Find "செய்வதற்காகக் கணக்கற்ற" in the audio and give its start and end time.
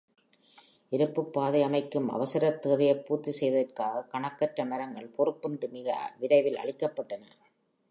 3.31-4.65